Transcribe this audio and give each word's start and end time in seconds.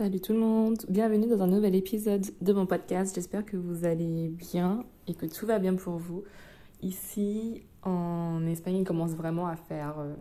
Salut 0.00 0.20
tout 0.20 0.32
le 0.32 0.38
monde, 0.38 0.78
bienvenue 0.88 1.26
dans 1.26 1.42
un 1.42 1.46
nouvel 1.46 1.74
épisode 1.74 2.24
de 2.40 2.52
mon 2.54 2.64
podcast. 2.64 3.14
J'espère 3.14 3.44
que 3.44 3.58
vous 3.58 3.84
allez 3.84 4.30
bien 4.30 4.86
et 5.06 5.12
que 5.12 5.26
tout 5.26 5.44
va 5.44 5.58
bien 5.58 5.74
pour 5.74 5.98
vous. 5.98 6.24
Ici 6.80 7.64
en 7.82 8.46
Espagne, 8.46 8.76
il 8.76 8.84
commence 8.84 9.10
vraiment 9.10 9.46
à 9.46 9.56
faire 9.56 9.96
euh, 9.98 10.14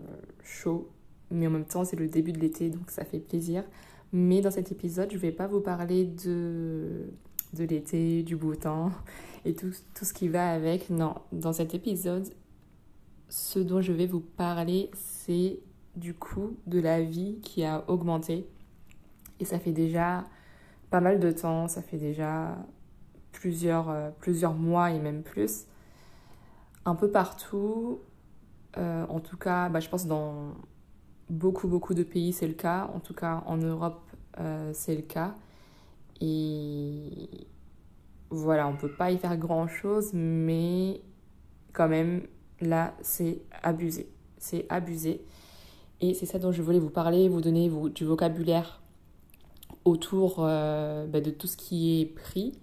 chaud, 0.43 0.89
mais 1.31 1.47
en 1.47 1.51
même 1.51 1.63
temps 1.63 1.85
c'est 1.85 1.95
le 1.95 2.09
début 2.09 2.33
de 2.33 2.39
l'été 2.39 2.69
donc 2.69 2.91
ça 2.91 3.05
fait 3.05 3.19
plaisir. 3.19 3.63
Mais 4.11 4.41
dans 4.41 4.51
cet 4.51 4.69
épisode, 4.73 5.11
je 5.11 5.15
ne 5.15 5.21
vais 5.21 5.31
pas 5.31 5.47
vous 5.47 5.61
parler 5.61 6.03
de, 6.03 7.05
de 7.53 7.63
l'été, 7.63 8.21
du 8.23 8.35
beau 8.35 8.55
temps 8.55 8.91
et 9.45 9.53
tout, 9.53 9.71
tout 9.95 10.03
ce 10.03 10.13
qui 10.13 10.27
va 10.27 10.51
avec. 10.51 10.89
Non, 10.89 11.15
dans 11.31 11.53
cet 11.53 11.73
épisode, 11.73 12.27
ce 13.29 13.59
dont 13.59 13.79
je 13.79 13.93
vais 13.93 14.07
vous 14.07 14.19
parler, 14.19 14.91
c'est 14.93 15.57
du 15.95 16.13
coût 16.13 16.57
de 16.67 16.81
la 16.81 17.01
vie 17.01 17.39
qui 17.41 17.63
a 17.63 17.89
augmenté 17.89 18.45
et 19.39 19.45
ça 19.45 19.59
fait 19.59 19.71
déjà 19.71 20.23
pas 20.89 21.01
mal 21.01 21.19
de 21.19 21.31
temps, 21.31 21.67
ça 21.67 21.81
fait 21.81 21.97
déjà 21.97 22.57
plusieurs, 23.31 23.89
euh, 23.89 24.09
plusieurs 24.19 24.53
mois 24.53 24.91
et 24.91 24.99
même 24.99 25.23
plus. 25.23 25.65
Un 26.85 26.95
peu 26.95 27.09
partout, 27.09 27.99
euh, 28.77 29.05
en 29.07 29.19
tout 29.19 29.37
cas, 29.37 29.69
bah, 29.69 29.79
je 29.79 29.89
pense 29.89 30.07
dans 30.07 30.53
beaucoup, 31.29 31.67
beaucoup 31.67 31.93
de 31.93 32.03
pays, 32.03 32.33
c'est 32.33 32.47
le 32.47 32.53
cas. 32.53 32.89
En 32.93 32.99
tout 32.99 33.13
cas, 33.13 33.43
en 33.45 33.57
Europe, 33.57 34.01
euh, 34.39 34.71
c'est 34.73 34.95
le 34.95 35.01
cas. 35.01 35.35
Et 36.21 37.47
voilà, 38.29 38.67
on 38.67 38.73
ne 38.73 38.77
peut 38.77 38.91
pas 38.91 39.11
y 39.11 39.17
faire 39.17 39.37
grand-chose, 39.37 40.11
mais 40.13 41.01
quand 41.73 41.87
même, 41.87 42.23
là, 42.61 42.93
c'est 43.01 43.41
abusé. 43.63 44.09
C'est 44.37 44.65
abusé. 44.69 45.21
Et 46.01 46.13
c'est 46.13 46.25
ça 46.25 46.39
dont 46.39 46.51
je 46.51 46.61
voulais 46.61 46.79
vous 46.79 46.89
parler, 46.89 47.29
vous 47.29 47.41
donner 47.41 47.69
du 47.93 48.05
vocabulaire 48.05 48.81
autour 49.89 50.37
euh, 50.39 51.07
bah, 51.07 51.21
de 51.21 51.31
tout 51.31 51.47
ce 51.47 51.57
qui 51.57 52.01
est 52.01 52.05
prix. 52.05 52.57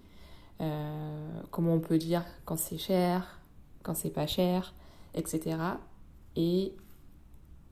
Euh, 0.61 1.41
comment 1.51 1.73
on 1.73 1.79
peut 1.79 1.97
dire 1.97 2.23
quand 2.45 2.57
c'est 2.57 2.77
cher, 2.77 3.39
quand 3.83 3.93
c'est 3.93 4.09
pas 4.09 4.25
cher, 4.25 4.73
etc. 5.13 5.57
Et 6.35 6.73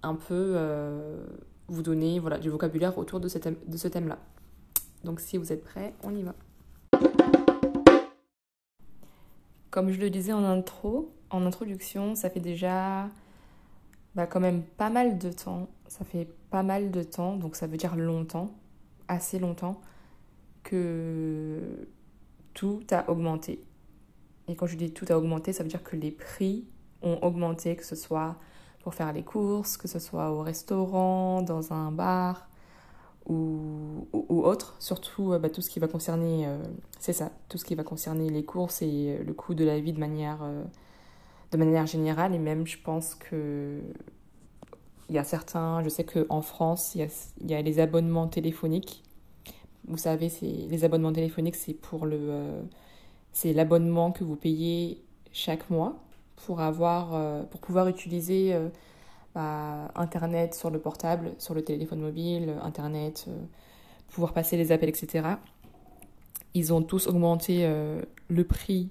un 0.03 0.15
peu 0.15 0.53
euh, 0.55 1.25
vous 1.67 1.81
donner 1.81 2.19
voilà, 2.19 2.37
du 2.37 2.49
vocabulaire 2.49 2.97
autour 2.97 3.19
de 3.19 3.27
ce, 3.27 3.37
thème, 3.37 3.55
de 3.65 3.77
ce 3.77 3.87
thème-là. 3.87 4.19
Donc 5.03 5.19
si 5.19 5.37
vous 5.37 5.51
êtes 5.51 5.63
prêts, 5.63 5.93
on 6.03 6.15
y 6.15 6.23
va. 6.23 6.35
Comme 9.71 9.89
je 9.89 9.99
le 9.99 10.09
disais 10.09 10.33
en 10.33 10.43
intro, 10.43 11.11
en 11.31 11.45
introduction, 11.45 12.15
ça 12.15 12.29
fait 12.29 12.39
déjà 12.39 13.09
bah, 14.13 14.27
quand 14.27 14.39
même 14.39 14.63
pas 14.63 14.89
mal 14.89 15.17
de 15.17 15.31
temps. 15.31 15.69
Ça 15.87 16.05
fait 16.05 16.27
pas 16.49 16.63
mal 16.63 16.91
de 16.91 17.03
temps, 17.03 17.35
donc 17.35 17.55
ça 17.55 17.67
veut 17.67 17.77
dire 17.77 17.95
longtemps 17.95 18.55
assez 19.07 19.39
longtemps 19.39 19.81
que 20.63 21.87
tout 22.53 22.81
a 22.91 23.09
augmenté. 23.09 23.63
Et 24.47 24.55
quand 24.55 24.67
je 24.67 24.77
dis 24.77 24.91
tout 24.91 25.05
a 25.09 25.17
augmenté, 25.17 25.53
ça 25.53 25.63
veut 25.63 25.69
dire 25.69 25.83
que 25.83 25.95
les 25.95 26.11
prix 26.11 26.65
ont 27.01 27.19
augmenté, 27.21 27.75
que 27.75 27.85
ce 27.85 27.95
soit 27.95 28.37
pour 28.79 28.93
faire 28.93 29.11
les 29.13 29.23
courses, 29.23 29.77
que 29.77 29.87
ce 29.87 29.99
soit 29.99 30.31
au 30.31 30.41
restaurant, 30.41 31.41
dans 31.41 31.73
un 31.73 31.91
bar 31.91 32.47
ou, 33.25 34.07
ou, 34.13 34.43
autre. 34.43 34.75
Surtout 34.79 35.33
euh, 35.33 35.39
bah, 35.39 35.49
tout 35.49 35.61
ce 35.61 35.69
qui 35.69 35.79
va 35.79 35.87
concerner, 35.87 36.45
euh, 36.47 36.63
c'est 36.99 37.13
ça, 37.13 37.31
tout 37.49 37.57
ce 37.57 37.65
qui 37.65 37.73
va 37.75 37.83
concerner 37.83 38.29
les 38.29 38.45
courses 38.45 38.81
et 38.81 39.17
le 39.25 39.33
coût 39.33 39.55
de 39.55 39.65
la 39.65 39.79
vie 39.79 39.93
de 39.93 39.99
manière, 39.99 40.39
euh, 40.43 40.63
de 41.51 41.57
manière 41.57 41.87
générale. 41.87 42.35
Et 42.35 42.39
même, 42.39 42.67
je 42.67 42.77
pense 42.77 43.15
que 43.15 43.81
il 45.09 45.15
y 45.15 45.19
a 45.19 45.23
certains, 45.23 45.83
je 45.83 45.89
sais 45.89 46.03
qu'en 46.03 46.41
France, 46.41 46.95
il 46.95 47.07
y, 47.49 47.53
a, 47.53 47.61
les 47.61 47.79
abonnements 47.79 48.27
téléphoniques. 48.27 49.03
Vous 49.87 49.97
savez, 49.97 50.31
les 50.41 50.83
abonnements 50.83 51.13
téléphoniques, 51.13 51.55
c'est 51.55 51.73
pour 51.73 52.05
le, 52.05 52.17
euh, 52.19 52.61
c'est 53.31 53.53
l'abonnement 53.53 54.11
que 54.11 54.23
vous 54.23 54.35
payez 54.35 55.03
chaque 55.31 55.69
mois 55.69 55.95
pour 56.37 56.59
avoir, 56.59 57.13
euh, 57.13 57.43
pour 57.43 57.61
pouvoir 57.61 57.87
utiliser 57.87 58.53
euh, 58.53 58.69
bah, 59.35 59.91
Internet 59.95 60.55
sur 60.55 60.71
le 60.71 60.79
portable, 60.79 61.33
sur 61.37 61.53
le 61.53 61.63
téléphone 61.63 62.01
mobile, 62.01 62.55
Internet, 62.63 63.27
pouvoir 64.09 64.33
passer 64.33 64.57
les 64.57 64.71
appels, 64.71 64.89
etc. 64.89 65.27
Ils 66.55 66.73
ont 66.73 66.81
tous 66.81 67.07
augmenté 67.07 67.69
le 68.29 68.43
prix 68.45 68.89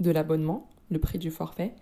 de 0.00 0.10
l'abonnement, 0.10 0.68
le 0.90 0.98
prix 0.98 1.18
du 1.18 1.30
forfait. 1.30 1.74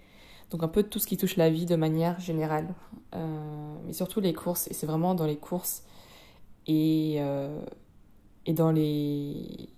Donc 0.51 0.63
un 0.63 0.69
peu 0.69 0.83
tout 0.83 0.99
ce 0.99 1.07
qui 1.07 1.17
touche 1.17 1.37
la 1.37 1.49
vie 1.49 1.67
de 1.67 1.77
manière 1.77 2.19
générale. 2.21 2.75
Euh, 3.15 3.75
mais 3.87 3.93
surtout 3.93 4.21
les 4.21 4.33
courses. 4.33 4.69
Et 4.69 4.75
c'est 4.75 4.87
vraiment 4.87 5.15
dans 5.15 5.27
les 5.27 5.37
courses 5.37 5.85
et, 6.67 7.17
euh, 7.19 7.61
et 8.47 8.53
dans 8.53 8.71
les 8.71 9.69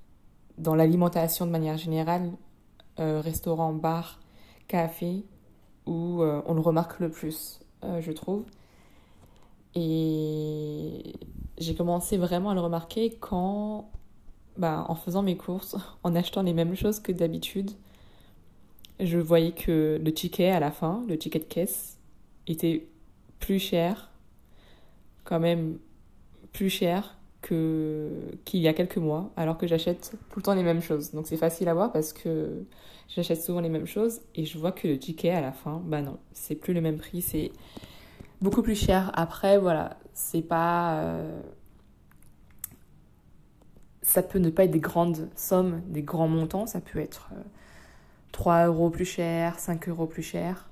dans 0.58 0.74
l'alimentation 0.74 1.46
de 1.46 1.50
manière 1.50 1.78
générale, 1.78 2.30
euh, 3.00 3.20
restaurant, 3.20 3.72
bar, 3.72 4.20
café, 4.68 5.24
où 5.86 6.22
on 6.22 6.54
le 6.54 6.60
remarque 6.60 7.00
le 7.00 7.10
plus, 7.10 7.60
je 7.82 8.12
trouve. 8.12 8.44
Et 9.74 11.14
j'ai 11.58 11.74
commencé 11.74 12.16
vraiment 12.16 12.50
à 12.50 12.54
le 12.54 12.60
remarquer 12.60 13.16
quand, 13.18 13.90
bah, 14.56 14.84
en 14.88 14.94
faisant 14.94 15.22
mes 15.22 15.36
courses, 15.36 15.74
en 16.04 16.14
achetant 16.14 16.42
les 16.42 16.52
mêmes 16.52 16.76
choses 16.76 17.00
que 17.00 17.10
d'habitude, 17.10 17.72
je 19.00 19.18
voyais 19.18 19.52
que 19.52 20.00
le 20.02 20.12
ticket 20.12 20.50
à 20.50 20.60
la 20.60 20.70
fin, 20.70 21.04
le 21.08 21.18
ticket 21.18 21.38
de 21.38 21.44
caisse, 21.44 21.98
était 22.46 22.86
plus 23.40 23.58
cher, 23.58 24.10
quand 25.24 25.40
même 25.40 25.78
plus 26.52 26.70
cher 26.70 27.16
que 27.40 28.10
qu'il 28.44 28.60
y 28.60 28.68
a 28.68 28.72
quelques 28.72 28.98
mois, 28.98 29.32
alors 29.36 29.58
que 29.58 29.66
j'achète 29.66 30.12
tout 30.30 30.38
le 30.38 30.42
temps 30.42 30.54
les 30.54 30.62
mêmes 30.62 30.82
choses. 30.82 31.12
Donc 31.12 31.26
c'est 31.26 31.36
facile 31.36 31.68
à 31.68 31.74
voir 31.74 31.92
parce 31.92 32.12
que 32.12 32.64
j'achète 33.08 33.42
souvent 33.42 33.60
les 33.60 33.68
mêmes 33.68 33.86
choses 33.86 34.20
et 34.34 34.44
je 34.44 34.58
vois 34.58 34.72
que 34.72 34.86
le 34.88 34.98
ticket 34.98 35.30
à 35.30 35.40
la 35.40 35.52
fin, 35.52 35.82
bah 35.84 36.02
non, 36.02 36.18
c'est 36.32 36.54
plus 36.54 36.72
le 36.72 36.80
même 36.80 36.98
prix, 36.98 37.22
c'est 37.22 37.52
beaucoup 38.40 38.62
plus 38.62 38.74
cher. 38.74 39.10
Après, 39.14 39.58
voilà, 39.58 39.98
c'est 40.14 40.42
pas. 40.42 41.00
Euh, 41.00 41.40
ça 44.02 44.22
peut 44.22 44.38
ne 44.38 44.50
pas 44.50 44.64
être 44.64 44.70
des 44.70 44.80
grandes 44.80 45.28
sommes, 45.36 45.80
des 45.88 46.02
grands 46.02 46.28
montants, 46.28 46.66
ça 46.66 46.80
peut 46.80 46.98
être. 46.98 47.30
Euh, 47.32 47.42
3 48.32 48.66
euros 48.66 48.90
plus 48.90 49.04
cher, 49.04 49.58
5 49.58 49.88
euros 49.88 50.06
plus 50.06 50.22
cher, 50.22 50.70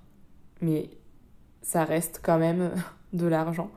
mais 0.60 0.90
ça 1.62 1.84
reste 1.84 2.20
quand 2.22 2.38
même 2.38 2.72
de 3.12 3.26
l'argent. 3.26 3.70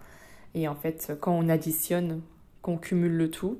Et 0.54 0.68
en 0.68 0.76
fait, 0.76 1.14
quand 1.20 1.34
on 1.34 1.50
additionne, 1.50 2.22
qu'on 2.62 2.78
cumule 2.78 3.16
le 3.18 3.30
tout, 3.30 3.60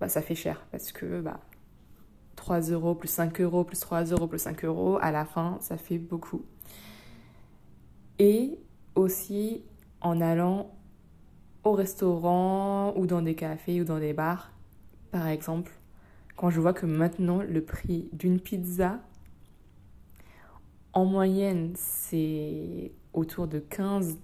bah, 0.00 0.08
ça 0.08 0.22
fait 0.22 0.36
cher 0.36 0.64
parce 0.70 0.92
que 0.92 1.20
bah, 1.20 1.40
3 2.36 2.60
euros 2.70 2.94
plus 2.94 3.08
5 3.08 3.40
euros 3.40 3.64
plus 3.64 3.80
3 3.80 4.04
euros 4.04 4.28
plus 4.28 4.38
5 4.38 4.64
euros, 4.64 4.98
à 5.02 5.10
la 5.10 5.24
fin, 5.24 5.58
ça 5.60 5.76
fait 5.76 5.98
beaucoup. 5.98 6.44
Et 8.18 8.58
aussi 8.94 9.62
en 10.00 10.20
allant 10.20 10.70
au 11.64 11.72
restaurant 11.72 12.94
ou 12.96 13.06
dans 13.06 13.22
des 13.22 13.34
cafés 13.34 13.80
ou 13.80 13.84
dans 13.84 13.98
des 13.98 14.12
bars, 14.12 14.52
par 15.10 15.26
exemple, 15.26 15.72
quand 16.36 16.50
je 16.50 16.60
vois 16.60 16.72
que 16.72 16.86
maintenant 16.86 17.42
le 17.42 17.60
prix 17.62 18.08
d'une 18.12 18.40
pizza 18.40 19.00
en 20.92 21.04
moyenne, 21.04 21.72
c'est 21.76 22.92
autour 23.12 23.48
de 23.48 23.58
15, 23.58 24.18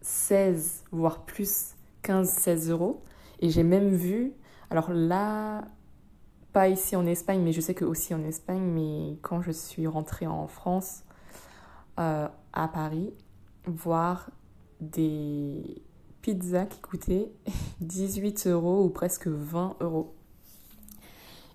16, 0.00 0.84
voire 0.92 1.24
plus 1.24 1.74
15, 2.02 2.28
16 2.28 2.70
euros. 2.70 3.02
Et 3.40 3.50
j'ai 3.50 3.62
même 3.62 3.94
vu, 3.94 4.32
alors 4.70 4.90
là, 4.92 5.64
pas 6.52 6.68
ici 6.68 6.96
en 6.96 7.06
Espagne, 7.06 7.42
mais 7.42 7.52
je 7.52 7.60
sais 7.60 7.74
que 7.74 7.84
aussi 7.84 8.14
en 8.14 8.24
Espagne, 8.24 8.62
mais 8.62 9.18
quand 9.22 9.42
je 9.42 9.50
suis 9.50 9.86
rentrée 9.86 10.26
en 10.26 10.46
France, 10.46 11.02
euh, 11.98 12.28
à 12.52 12.68
Paris, 12.68 13.12
voir 13.66 14.30
des 14.80 15.82
pizzas 16.22 16.66
qui 16.66 16.80
coûtaient 16.80 17.30
18 17.80 18.46
euros 18.46 18.84
ou 18.84 18.90
presque 18.90 19.26
20 19.26 19.76
euros. 19.80 20.14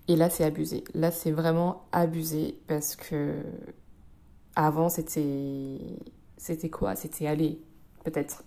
Et 0.08 0.16
là, 0.16 0.30
c'est 0.30 0.44
abusé. 0.44 0.84
Là, 0.94 1.10
c'est 1.10 1.30
vraiment 1.30 1.84
abusé 1.92 2.58
parce 2.66 2.96
que 2.96 3.42
avant, 4.56 4.88
c'était. 4.88 5.78
C'était 6.36 6.70
quoi? 6.70 6.96
C'était 6.96 7.26
aller 7.26 7.60
peut-être 8.04 8.44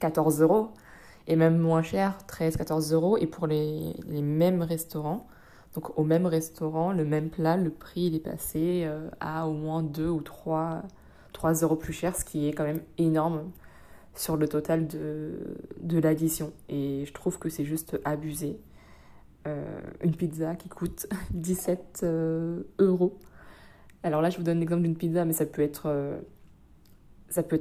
14 0.00 0.42
euros 0.42 0.70
et 1.26 1.36
même 1.36 1.58
moins 1.58 1.82
cher, 1.82 2.18
13, 2.26 2.56
14 2.56 2.92
euros. 2.92 3.16
Et 3.18 3.26
pour 3.26 3.46
les, 3.46 3.94
les, 4.08 4.22
mêmes 4.22 4.62
restaurants, 4.62 5.26
donc 5.74 5.96
au 5.98 6.04
même 6.04 6.26
restaurant, 6.26 6.92
le 6.92 7.04
même 7.04 7.30
plat, 7.30 7.56
le 7.56 7.70
prix 7.70 8.06
il 8.06 8.14
est 8.16 8.20
passé 8.20 8.82
euh, 8.84 9.08
à 9.20 9.46
au 9.48 9.52
moins 9.52 9.82
2 9.82 10.08
ou 10.08 10.20
3, 10.22 10.82
3 11.32 11.52
euros 11.62 11.76
plus 11.76 11.92
cher, 11.92 12.16
ce 12.16 12.24
qui 12.24 12.48
est 12.48 12.52
quand 12.52 12.64
même 12.64 12.82
énorme 12.98 13.50
sur 14.14 14.36
le 14.36 14.48
total 14.48 14.86
de, 14.86 15.56
de 15.80 15.98
l'addition. 15.98 16.52
Et 16.68 17.04
je 17.06 17.12
trouve 17.12 17.38
que 17.38 17.48
c'est 17.48 17.64
juste 17.64 17.98
abusé. 18.04 18.58
Euh, 19.46 19.80
une 20.02 20.16
pizza 20.16 20.54
qui 20.54 20.70
coûte 20.70 21.06
17 21.32 22.00
euh, 22.02 22.62
euros 22.78 23.18
alors 24.04 24.20
là, 24.20 24.28
je 24.28 24.36
vous 24.36 24.42
donne 24.42 24.60
l'exemple 24.60 24.82
d'une 24.82 24.96
pizza, 24.96 25.24
mais 25.24 25.32
ça 25.32 25.46
peut 25.46 25.62
être, 25.62 25.86
euh, 25.86 26.20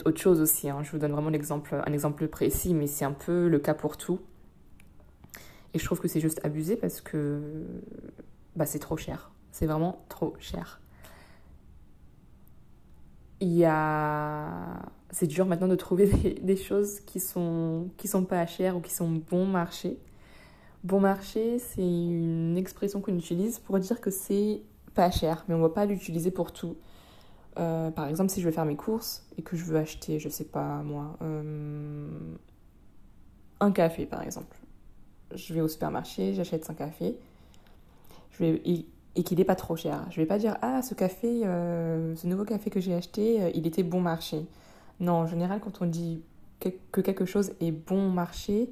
autre 0.06 0.19
chose 0.19 0.42
aussi. 0.42 0.69
Hein. 0.69 0.84
Je 0.84 0.92
vous 0.92 0.98
donne 0.98 1.13
vraiment 1.13 1.30
un 1.30 1.94
exemple 1.94 2.28
précis, 2.28 2.74
mais 2.74 2.86
c'est 2.86 3.06
un 3.06 3.13
peu 3.13 3.48
le 3.48 3.60
cas 3.60 3.74
pour 3.74 3.95
tout. 3.95 4.19
Et 5.74 5.80
je 5.80 5.86
trouve 5.86 6.01
que 6.01 6.10
c'est 6.10 6.19
juste 6.19 6.42
abusé 6.44 6.75
parce 6.75 7.00
que 7.00 7.66
bah, 8.57 8.66
c'est 8.66 8.80
trop 8.80 8.98
cher. 8.98 9.31
C'est 9.51 9.66
vraiment 9.66 10.04
trop 10.10 10.36
cher. 10.38 10.81
Il 13.39 13.54
y 13.54 13.63
a... 13.63 14.81
C'est 15.12 15.28
dur 15.28 15.46
maintenant 15.46 15.69
de 15.69 15.75
trouver 15.75 16.07
des, 16.42 16.57
choses 16.57 17.00
qui 17.00 17.22
sont, 17.22 17.89
qui 17.96 18.10
sont 18.10 18.25
pas 18.25 18.46
chères 18.48 18.75
ou 18.75 18.81
qui 18.81 18.94
sont 18.94 19.10
bon 19.10 19.46
marché. 19.46 19.98
Bon 20.84 21.00
marché, 21.00 21.57
c'est 21.60 21.81
une 21.81 22.57
expression 22.57 23.00
qu'on 23.00 23.18
utilise 23.18 23.60
pour 23.60 23.80
dire 23.80 24.01
que 24.01 24.12
c'est 24.12 24.62
pas 24.94 25.12
cher, 25.12 25.44
mais 25.48 25.56
on 25.56 25.62
va 25.62 25.69
pas 25.69 25.86
l'utiliser 25.86 26.31
pour 26.31 26.51
tout. 26.51 26.75
Euh, 27.60 27.92
par 27.92 28.07
exemple, 28.07 28.31
si 28.31 28.42
je 28.42 28.45
vais 28.45 28.51
faire 28.51 28.66
mes 28.66 28.75
courses 28.75 29.25
et 29.38 29.42
que 29.42 29.56
je 29.56 29.63
veux 29.63 29.78
acheter, 29.78 30.19
je 30.19 30.30
sais 30.30 30.45
pas 30.45 30.81
moi, 30.84 31.18
euh, 31.22 32.10
un 33.60 33.72
café 33.72 34.06
par 34.06 34.24
exemple. 34.24 34.57
Je 35.36 35.54
vais 35.54 35.62
au 35.62 35.68
supermarché, 35.68 36.34
j'achète 36.34 36.69
un 36.69 36.74
café. 36.74 37.18
Et, 38.42 38.86
qu'il 39.24 39.38
n'est 39.38 39.45
pas 39.45 39.56
trop 39.56 39.75
cher. 39.75 40.07
Je 40.10 40.19
vais 40.19 40.25
pas 40.25 40.40
dire 40.40 40.57
ah 40.63 40.81
ce 40.81 40.96
café, 40.96 41.46
euh, 41.46 42.16
ce 42.16 42.25
nouveau 42.25 42.46
café 42.46 42.72
que 42.72 42.80
j'ai 42.80 42.96
acheté, 42.96 43.51
il 43.54 43.68
était 43.68 43.84
bon 43.84 44.01
marché. 44.01 44.46
Non, 45.00 45.13
en 45.13 45.28
général 45.28 45.60
quand 45.60 45.81
on 45.81 45.86
dit 45.86 46.24
que 46.60 47.01
quelque 47.01 47.25
chose 47.25 47.54
est 47.60 47.72
bon 47.72 48.10
marché, 48.10 48.69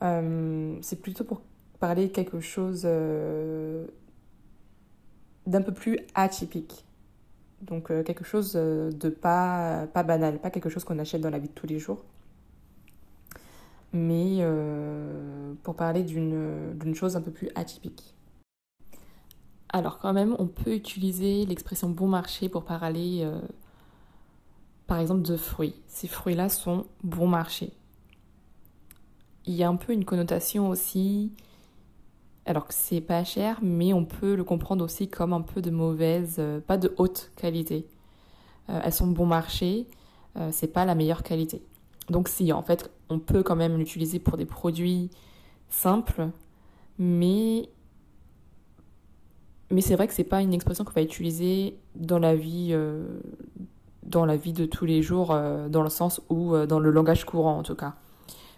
c'est 0.00 1.00
plutôt 1.00 1.22
pour 1.22 1.42
parler 1.78 2.10
quelque 2.10 2.40
chose 2.40 2.84
d'un 5.46 5.62
peu 5.62 5.72
plus 5.72 5.98
atypique. 6.14 6.84
Donc 7.62 7.90
euh, 7.90 8.02
quelque 8.02 8.24
chose 8.24 8.54
euh, 8.56 8.90
de 8.90 9.08
pas, 9.08 9.86
pas 9.92 10.02
banal, 10.02 10.38
pas 10.38 10.50
quelque 10.50 10.70
chose 10.70 10.84
qu'on 10.84 10.98
achète 10.98 11.20
dans 11.20 11.30
la 11.30 11.38
vie 11.38 11.48
de 11.48 11.54
tous 11.54 11.66
les 11.66 11.78
jours. 11.78 12.04
Mais 13.92 14.38
euh, 14.40 15.52
pour 15.62 15.74
parler 15.74 16.02
d'une 16.02 16.94
chose 16.94 17.16
un 17.16 17.20
peu 17.20 17.30
plus 17.30 17.50
atypique. 17.54 18.14
Alors 19.68 19.98
quand 19.98 20.12
même, 20.12 20.36
on 20.38 20.46
peut 20.46 20.74
utiliser 20.74 21.44
l'expression 21.46 21.88
bon 21.88 22.08
marché 22.08 22.48
pour 22.48 22.64
parler, 22.64 23.28
par 24.86 24.98
exemple, 24.98 25.22
de 25.22 25.36
fruits. 25.36 25.74
Ces 25.86 26.08
fruits-là 26.08 26.48
sont 26.48 26.86
bon 27.04 27.28
marché. 27.28 27.72
Il 29.46 29.54
y 29.54 29.62
a 29.62 29.68
un 29.68 29.76
peu 29.76 29.92
une 29.92 30.04
connotation 30.04 30.68
aussi 30.68 31.32
alors 32.50 32.66
que 32.66 32.74
c'est 32.74 33.00
pas 33.00 33.22
cher, 33.22 33.60
mais 33.62 33.92
on 33.92 34.04
peut 34.04 34.34
le 34.34 34.42
comprendre 34.42 34.84
aussi 34.84 35.08
comme 35.08 35.32
un 35.32 35.40
peu 35.40 35.62
de 35.62 35.70
mauvaise, 35.70 36.36
euh, 36.40 36.60
pas 36.60 36.78
de 36.78 36.92
haute 36.98 37.30
qualité. 37.36 37.86
Euh, 38.68 38.80
elles 38.82 38.92
sont 38.92 39.06
bon 39.06 39.24
marché, 39.24 39.86
euh, 40.36 40.50
c'est 40.52 40.66
pas 40.72 40.84
la 40.84 40.96
meilleure 40.96 41.22
qualité. 41.22 41.62
Donc 42.08 42.28
si, 42.28 42.52
en 42.52 42.62
fait, 42.62 42.90
on 43.08 43.20
peut 43.20 43.44
quand 43.44 43.54
même 43.54 43.78
l'utiliser 43.78 44.18
pour 44.18 44.36
des 44.36 44.46
produits 44.46 45.10
simples, 45.68 46.30
mais 46.98 47.68
mais 49.70 49.80
c'est 49.80 49.94
vrai 49.94 50.08
que 50.08 50.12
c'est 50.12 50.24
pas 50.24 50.42
une 50.42 50.52
expression 50.52 50.84
qu'on 50.84 50.92
va 50.92 51.02
utiliser 51.02 51.78
dans 51.94 52.18
la 52.18 52.34
vie 52.34 52.76
dans 54.02 54.26
la 54.26 54.36
vie 54.36 54.52
de 54.52 54.66
tous 54.66 54.84
les 54.84 55.00
jours 55.00 55.28
dans 55.28 55.82
le 55.84 55.88
sens 55.88 56.20
où 56.28 56.56
dans 56.66 56.80
le 56.80 56.90
langage 56.90 57.24
courant 57.24 57.58
en 57.58 57.62
tout 57.62 57.76
cas. 57.76 57.94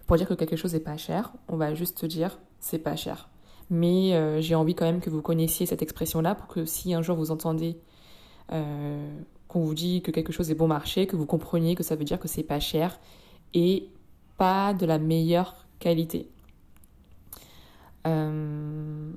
Pour 0.06 0.16
dire 0.16 0.26
que 0.26 0.32
quelque 0.32 0.56
chose 0.56 0.72
n'est 0.72 0.80
pas 0.80 0.96
cher, 0.96 1.34
on 1.48 1.58
va 1.58 1.74
juste 1.74 2.06
dire 2.06 2.38
c'est 2.60 2.78
pas 2.78 2.96
cher 2.96 3.28
mais 3.70 4.14
euh, 4.14 4.40
j'ai 4.40 4.54
envie 4.54 4.74
quand 4.74 4.84
même 4.84 5.00
que 5.00 5.10
vous 5.10 5.22
connaissiez 5.22 5.66
cette 5.66 5.82
expression-là 5.82 6.34
pour 6.34 6.46
que 6.48 6.64
si 6.64 6.94
un 6.94 7.02
jour 7.02 7.16
vous 7.16 7.30
entendez 7.30 7.78
euh, 8.52 9.20
qu'on 9.48 9.60
vous 9.60 9.74
dit 9.74 10.02
que 10.02 10.10
quelque 10.10 10.32
chose 10.32 10.50
est 10.50 10.54
bon 10.54 10.66
marché, 10.66 11.06
que 11.06 11.16
vous 11.16 11.26
compreniez 11.26 11.74
que 11.74 11.82
ça 11.82 11.96
veut 11.96 12.04
dire 12.04 12.18
que 12.18 12.28
c'est 12.28 12.42
pas 12.42 12.60
cher 12.60 12.98
et 13.54 13.88
pas 14.38 14.74
de 14.74 14.86
la 14.86 14.98
meilleure 14.98 15.66
qualité. 15.78 16.28
Euh, 18.06 19.12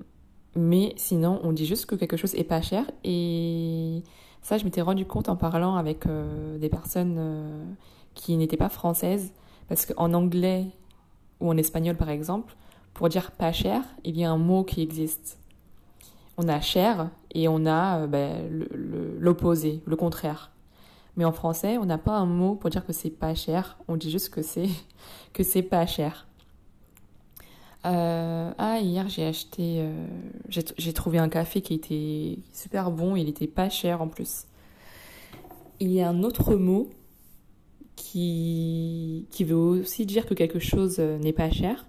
mais 0.55 0.93
sinon, 0.95 1.39
on 1.43 1.51
dit 1.51 1.65
juste 1.65 1.85
que 1.85 1.95
quelque 1.95 2.17
chose 2.17 2.35
est 2.35 2.43
pas 2.43 2.61
cher 2.61 2.89
et 3.03 4.03
ça, 4.41 4.57
je 4.57 4.63
m'étais 4.63 4.81
rendu 4.81 5.05
compte 5.05 5.27
en 5.27 5.35
parlant 5.35 5.75
avec 5.75 6.05
des 6.59 6.69
personnes 6.69 7.75
qui 8.13 8.37
n'étaient 8.37 8.57
pas 8.57 8.69
françaises 8.69 9.33
parce 9.67 9.85
qu'en 9.85 10.13
anglais 10.13 10.67
ou 11.39 11.49
en 11.49 11.57
espagnol 11.57 11.97
par 11.97 12.09
exemple, 12.09 12.55
pour 12.95 13.09
dire 13.09 13.31
pas 13.31 13.51
cher, 13.51 13.83
il 14.03 14.17
y 14.17 14.23
a 14.23 14.31
un 14.31 14.37
mot 14.37 14.63
qui 14.63 14.81
existe. 14.81 15.37
On 16.37 16.47
a 16.47 16.61
cher 16.61 17.11
et 17.33 17.47
on 17.47 17.65
a 17.65 17.99
euh, 17.99 18.07
ben, 18.07 18.49
l'opposé, 19.19 19.83
le, 19.85 19.95
contraire. 19.95 20.51
Mais 21.17 21.25
en 21.25 21.33
français, 21.33 21.77
on 21.77 21.85
n'a 21.85 21.97
pas 21.97 22.13
un 22.13 22.25
mot 22.25 22.55
pour 22.55 22.69
dire 22.69 22.85
que 22.85 22.93
c'est 22.93 23.09
pas 23.09 23.35
cher. 23.35 23.77
On 23.89 23.97
dit 23.97 24.09
juste 24.09 24.29
que 24.29 24.41
c'est 24.41 24.69
que 25.33 25.43
c'est 25.43 25.61
pas 25.61 25.85
cher. 25.85 26.25
Euh, 27.85 28.51
ah, 28.57 28.79
hier 28.79 29.07
j'ai 29.09 29.25
acheté, 29.25 29.81
euh, 29.81 30.07
j'ai 30.49 30.93
trouvé 30.93 31.19
un 31.19 31.29
café 31.29 31.61
qui 31.61 31.73
était 31.73 32.39
super 32.53 32.91
bon. 32.91 33.17
Il 33.17 33.27
était 33.27 33.45
pas 33.45 33.69
cher 33.69 34.01
en 34.01 34.07
plus. 34.07 34.45
Il 35.81 35.91
y 35.91 36.01
a 36.01 36.07
un 36.07 36.23
autre 36.23 36.55
mot 36.55 36.89
qui 37.97 39.27
qui 39.31 39.43
veut 39.43 39.55
aussi 39.55 40.05
dire 40.05 40.25
que 40.25 40.33
quelque 40.33 40.59
chose 40.59 40.99
n'est 40.99 41.33
pas 41.33 41.51
cher 41.51 41.85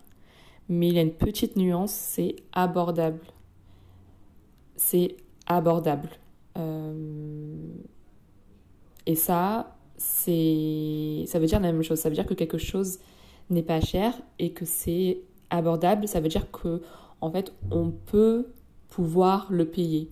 mais 0.68 0.88
il 0.88 0.94
y 0.94 0.98
a 0.98 1.02
une 1.02 1.12
petite 1.12 1.56
nuance, 1.56 1.92
c'est 1.92 2.36
abordable. 2.52 3.20
C'est 4.76 5.16
abordable. 5.46 6.10
Euh, 6.58 7.54
et 9.06 9.14
ça, 9.14 9.76
c'est, 9.96 11.24
ça 11.26 11.38
veut 11.38 11.46
dire 11.46 11.60
la 11.60 11.72
même 11.72 11.82
chose. 11.82 11.98
Ça 11.98 12.08
veut 12.08 12.14
dire 12.14 12.26
que 12.26 12.34
quelque 12.34 12.58
chose 12.58 12.98
n'est 13.50 13.62
pas 13.62 13.80
cher 13.80 14.12
et 14.38 14.50
que 14.50 14.64
c'est 14.64 15.20
abordable. 15.50 16.08
Ça 16.08 16.20
veut 16.20 16.28
dire 16.28 16.50
que, 16.50 16.82
en 17.20 17.30
fait, 17.30 17.52
on 17.70 17.90
peut 17.90 18.48
pouvoir 18.88 19.46
le 19.50 19.66
payer. 19.66 20.10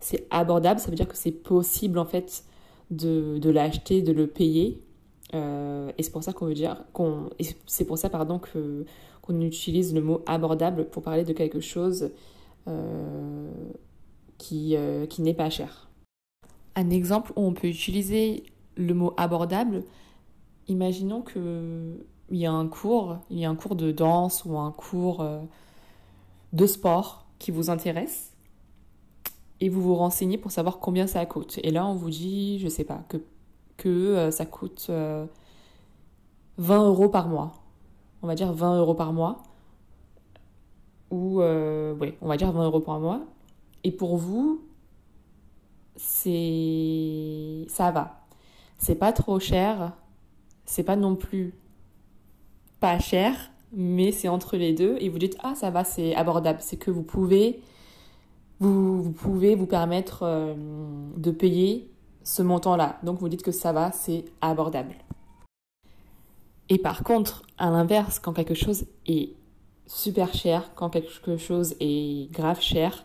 C'est 0.00 0.26
abordable, 0.30 0.80
ça 0.80 0.90
veut 0.90 0.96
dire 0.96 1.08
que 1.08 1.16
c'est 1.16 1.32
possible, 1.32 1.98
en 1.98 2.04
fait, 2.04 2.44
de, 2.90 3.38
de 3.38 3.50
l'acheter, 3.50 4.02
de 4.02 4.12
le 4.12 4.26
payer. 4.26 4.82
Euh, 5.32 5.90
et 5.96 6.02
c'est 6.02 6.10
pour 6.10 6.22
ça 6.22 6.32
qu'on 6.32 6.46
veut 6.46 6.54
dire 6.54 6.84
qu'on, 6.92 7.30
c'est 7.66 7.84
pour 7.84 7.98
ça, 7.98 8.10
pardon, 8.10 8.38
que 8.38 8.84
qu'on 9.22 9.40
utilise 9.40 9.94
le 9.94 10.02
mot 10.02 10.20
abordable 10.26 10.84
pour 10.90 11.02
parler 11.02 11.24
de 11.24 11.32
quelque 11.32 11.60
chose 11.60 12.10
euh, 12.68 13.50
qui, 14.36 14.76
euh, 14.76 15.06
qui 15.06 15.22
n'est 15.22 15.32
pas 15.32 15.48
cher. 15.48 15.88
Un 16.74 16.90
exemple 16.90 17.32
où 17.34 17.40
on 17.40 17.54
peut 17.54 17.68
utiliser 17.68 18.42
le 18.76 18.92
mot 18.92 19.14
abordable, 19.16 19.84
imaginons 20.68 21.22
qu'il 21.22 22.04
y 22.32 22.44
a 22.44 22.52
un 22.52 22.68
cours, 22.68 23.16
il 23.30 23.38
y 23.38 23.46
a 23.46 23.50
un 23.50 23.54
cours 23.54 23.76
de 23.76 23.92
danse 23.92 24.44
ou 24.44 24.58
un 24.58 24.72
cours 24.72 25.26
de 26.52 26.66
sport 26.66 27.24
qui 27.38 27.50
vous 27.50 27.70
intéresse 27.70 28.34
et 29.60 29.70
vous 29.70 29.80
vous 29.80 29.94
renseignez 29.94 30.36
pour 30.36 30.50
savoir 30.50 30.80
combien 30.80 31.06
ça 31.06 31.24
coûte. 31.24 31.58
Et 31.62 31.70
là, 31.70 31.86
on 31.86 31.94
vous 31.94 32.10
dit, 32.10 32.58
je 32.58 32.68
sais 32.68 32.84
pas, 32.84 33.02
que, 33.08 33.16
que 33.76 34.30
ça 34.30 34.46
coûte 34.46 34.90
20 36.58 36.86
euros 36.86 37.08
par 37.08 37.28
mois 37.28 37.52
on 38.24 38.26
va 38.26 38.34
dire 38.34 38.54
20 38.54 38.78
euros 38.78 38.94
par 38.94 39.12
mois. 39.12 39.42
Ou, 41.10 41.42
euh, 41.42 41.94
oui, 42.00 42.14
on 42.22 42.28
va 42.28 42.38
dire 42.38 42.50
20 42.50 42.64
euros 42.64 42.80
par 42.80 42.98
mois. 42.98 43.20
Et 43.84 43.92
pour 43.92 44.16
vous, 44.16 44.62
c'est. 45.94 47.66
Ça 47.68 47.90
va. 47.90 48.24
C'est 48.78 48.94
pas 48.94 49.12
trop 49.12 49.38
cher. 49.38 49.92
C'est 50.64 50.84
pas 50.84 50.96
non 50.96 51.16
plus 51.16 51.52
pas 52.80 52.98
cher, 52.98 53.36
mais 53.74 54.10
c'est 54.10 54.28
entre 54.28 54.56
les 54.56 54.72
deux. 54.72 54.96
Et 55.00 55.10
vous 55.10 55.18
dites, 55.18 55.36
ah, 55.42 55.54
ça 55.54 55.68
va, 55.68 55.84
c'est 55.84 56.14
abordable. 56.14 56.60
C'est 56.62 56.78
que 56.78 56.90
vous 56.90 57.02
pouvez. 57.02 57.60
Vous, 58.58 59.02
vous 59.02 59.12
pouvez 59.12 59.54
vous 59.54 59.66
permettre 59.66 60.22
euh, 60.22 60.54
de 61.18 61.30
payer 61.30 61.90
ce 62.24 62.42
montant-là. 62.42 62.98
Donc 63.04 63.20
vous 63.20 63.28
dites 63.28 63.42
que 63.42 63.52
ça 63.52 63.72
va, 63.72 63.92
c'est 63.92 64.24
abordable. 64.40 64.96
Et 66.68 66.78
par 66.78 67.04
contre, 67.04 67.42
à 67.58 67.70
l'inverse, 67.70 68.18
quand 68.18 68.32
quelque 68.32 68.54
chose 68.54 68.86
est 69.06 69.34
super 69.86 70.32
cher, 70.32 70.70
quand 70.74 70.90
quelque 70.90 71.36
chose 71.36 71.74
est 71.78 72.32
grave 72.32 72.60
cher, 72.60 73.04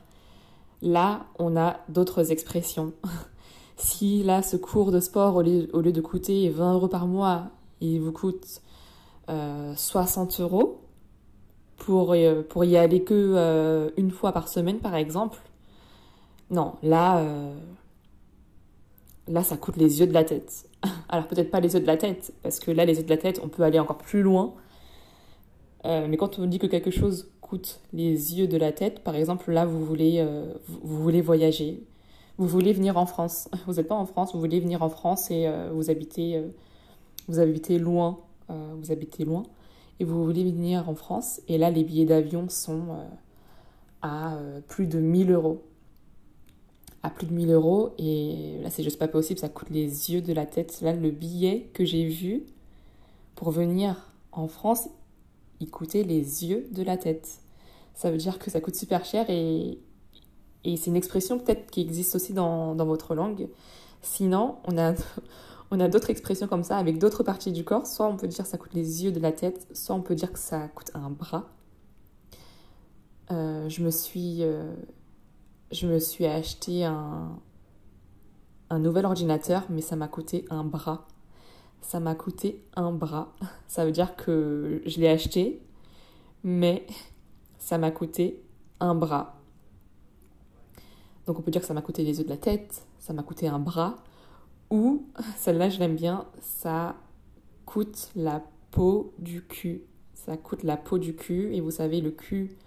là, 0.82 1.26
on 1.38 1.58
a 1.58 1.78
d'autres 1.90 2.32
expressions. 2.32 2.94
si 3.76 4.24
là, 4.24 4.42
ce 4.42 4.58
cours 4.58 4.92
de 4.92 5.00
sport, 5.00 5.36
au 5.36 5.42
lieu, 5.42 5.92
de 5.92 6.02
coûter 6.02 6.50
20 6.50 6.74
euros 6.74 6.88
par 6.88 7.06
mois, 7.06 7.48
il 7.82 8.00
vous 8.00 8.14
coûte 8.14 8.62
60 9.28 10.40
euh, 10.40 10.44
euros 10.44 10.82
pour, 11.78 12.14
euh, 12.14 12.44
pour 12.48 12.64
y 12.64 12.78
aller 12.78 13.04
que 13.04 13.14
euh, 13.14 13.90
une 13.98 14.12
fois 14.12 14.32
par 14.32 14.48
semaine, 14.48 14.80
par 14.80 14.96
exemple, 14.96 15.40
non, 16.50 16.74
là, 16.82 17.24
là, 19.30 19.44
ça 19.44 19.58
coûte 19.58 19.78
les 19.78 20.00
yeux 20.00 20.08
de 20.08 20.14
la 20.14 20.24
tête. 20.24 20.68
Alors 21.10 21.28
peut-être 21.28 21.52
pas 21.52 21.60
les 21.60 21.74
yeux 21.74 21.80
de 21.80 21.88
la 21.88 21.98
tête, 21.98 22.34
parce 22.44 22.60
que 22.60 22.72
là, 22.72 22.86
les 22.86 22.98
yeux 22.98 23.04
de 23.04 23.10
la 23.10 23.18
tête, 23.18 23.40
on 23.44 23.48
peut 23.48 23.64
aller 23.64 23.80
encore 23.80 23.98
plus 23.98 24.22
loin. 24.22 24.54
Euh, 25.86 26.08
mais 26.10 26.18
quand 26.18 26.40
on 26.40 26.46
dit 26.46 26.60
que 26.60 26.68
quelque 26.68 26.92
chose 26.92 27.32
coûte 27.40 27.80
les 27.94 28.38
yeux 28.38 28.48
de 28.48 28.58
la 28.58 28.72
tête, 28.72 29.04
par 29.04 29.16
exemple, 29.16 29.52
là, 29.52 29.66
vous 29.66 29.86
voulez, 29.86 30.18
euh, 30.20 30.54
vous, 30.68 31.02
voulez 31.02 31.22
voyager, 31.22 31.84
vous 32.38 32.48
voulez 32.48 32.74
venir 32.74 32.98
en 32.98 33.06
France. 33.06 33.50
Vous 33.68 33.76
n'êtes 33.76 33.88
pas 33.88 33.96
en 33.96 34.06
France, 34.06 34.34
vous 34.34 34.40
voulez 34.40 34.60
venir 34.60 34.84
en 34.84 34.90
France 34.90 35.30
et 35.32 35.48
euh, 35.48 35.70
vous 35.74 35.90
habitez, 35.90 36.44
vous 37.28 37.40
habitez 37.40 37.78
loin, 37.78 38.20
vous 38.48 38.92
habitez 38.92 39.26
loin. 39.26 39.44
et 40.00 40.04
vous 40.04 40.24
voulez 40.24 40.44
venir 40.44 40.90
en 40.90 40.96
France, 40.96 41.42
et 41.48 41.58
là 41.58 41.70
les 41.70 41.84
billets 41.84 42.06
d'avion 42.06 42.50
sont 42.50 42.98
à 44.02 44.40
plus 44.68 44.88
de 44.88 45.00
1000 45.00 45.32
euros. 45.32 45.62
À 47.02 47.10
plus 47.10 47.28
de 47.28 47.34
1000 47.34 47.52
euros, 47.52 47.92
et 47.98 48.60
là 48.62 48.70
c'est 48.70 48.84
juste 48.84 49.00
pas 49.00 49.08
possible, 49.08 49.40
ça 49.40 49.48
coûte 49.48 49.70
les 49.70 50.12
yeux 50.12 50.22
de 50.22 50.34
la 50.34 50.46
tête. 50.46 50.82
Là, 50.82 50.94
le 50.94 51.12
billet 51.12 51.70
que 51.74 51.86
j'ai 51.86 52.06
vu 52.06 52.44
pour 53.36 53.52
venir 53.52 54.12
en 54.34 54.48
France, 54.50 54.90
il 55.62 55.70
coûtait 55.70 56.04
les 56.04 56.46
yeux 56.46 56.68
de 56.72 56.84
la 56.84 56.98
tête. 56.98 57.40
Ça 57.94 58.12
veut 58.12 58.18
dire 58.18 58.38
que 58.38 58.52
ça 58.52 58.60
coûte 58.60 58.76
super 58.76 59.06
cher 59.06 59.30
et, 59.30 59.80
et 60.64 60.78
c'est 60.78 60.90
une 60.90 60.96
expression 60.96 61.40
peut-être 61.40 61.72
qui 61.72 61.82
existe 61.82 62.16
aussi 62.16 62.34
dans, 62.34 62.76
dans 62.76 62.86
votre 62.86 63.16
langue. 63.16 63.48
Sinon, 64.02 64.58
on 64.66 64.78
a, 64.78 64.94
on 65.72 65.80
a 65.80 65.88
d'autres 65.88 66.10
expressions 66.10 66.48
comme 66.48 66.64
ça 66.64 66.78
avec 66.78 66.98
d'autres 66.98 67.24
parties 67.24 67.52
du 67.52 67.64
corps. 67.64 67.88
Soit 67.88 68.08
on 68.08 68.18
peut 68.18 68.28
dire 68.28 68.44
que 68.44 68.50
ça 68.50 68.58
coûte 68.58 68.74
les 68.74 69.04
yeux 69.04 69.12
de 69.12 69.20
la 69.20 69.32
tête, 69.32 69.68
soit 69.74 69.96
on 69.96 70.02
peut 70.02 70.16
dire 70.16 70.32
que 70.32 70.40
ça 70.40 70.68
coûte 70.70 70.92
un 70.94 71.10
bras. 71.10 71.50
Euh, 73.32 73.70
je, 73.70 73.84
me 73.84 73.92
suis, 73.92 74.38
euh, 74.42 74.74
je 75.72 75.88
me 75.88 76.00
suis 76.00 76.26
acheté 76.26 76.86
un, 76.86 77.40
nouvel 78.72 79.06
ordinateur, 79.06 79.64
mais 79.70 79.82
ça 79.82 79.96
m'a 79.96 80.08
coûté 80.08 80.46
un 80.50 80.64
bras. 80.64 81.08
Ça 81.82 82.00
m'a 82.00 82.16
coûté 82.16 82.64
un 82.76 82.92
bras. 82.92 83.34
Ça 83.68 83.86
veut 83.86 83.92
dire 83.92 84.16
que 84.16 84.82
je 84.86 85.00
l'ai 85.00 85.10
acheté, 85.10 85.62
mais 86.44 86.86
ça 87.58 87.78
m'a 87.78 87.92
coûté 87.92 88.42
un 88.80 88.96
bras. 88.96 89.36
Donc 91.26 91.38
on 91.38 91.42
peut 91.42 91.52
dire 91.52 91.62
que 91.62 91.68
ça 91.68 91.76
m'a 91.76 91.82
coûté 91.82 92.04
les 92.04 92.18
yeux 92.18 92.24
de 92.24 92.30
la 92.30 92.38
tête, 92.38 92.88
ça 92.98 93.14
m'a 93.14 93.22
coûté 93.22 93.48
un 93.48 93.60
bras, 93.60 93.98
ou, 94.72 95.06
celle-là 95.38 95.70
je 95.70 95.78
l'aime 95.78 95.96
bien, 95.96 96.26
ça 96.42 96.96
coûte 97.66 98.10
la 98.16 98.44
peau 98.72 99.14
du 99.20 99.46
cul. 99.46 99.84
Ça 100.16 100.38
coûte 100.38 100.64
la 100.64 100.78
peau 100.78 100.98
du 100.98 101.16
cul, 101.16 101.54
et 101.54 101.62
vous 101.62 101.72
savez, 101.72 102.02
le 102.02 102.12
cul, 102.12 102.58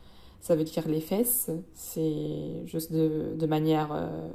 ça 0.43 0.57
veut 0.57 0.65
dire 0.65 0.89
les 0.89 1.01
fesses, 1.01 1.51
c'est 1.73 2.67
juste 2.67 2.93
de, 2.93 3.47
manière 3.47 3.93
euh, 3.93 4.29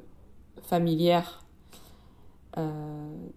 familière 0.63 1.45
euh, 2.57 3.27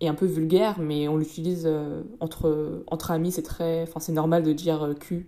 et 0.00 0.06
un 0.06 0.14
peu 0.14 0.24
vulgaire, 0.24 0.78
mais 0.78 1.08
on 1.08 1.16
l'utilise 1.16 1.64
euh, 1.66 2.04
entre, 2.20 2.84
entre 2.86 3.10
amis, 3.10 3.32
c'est 3.32 3.42
très, 3.42 3.82
enfin 3.82 3.98
c'est 3.98 4.12
normal 4.12 4.44
de 4.44 4.52
dire 4.52 4.94
cul 5.00 5.26